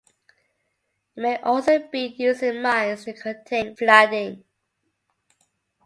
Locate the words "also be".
1.43-2.07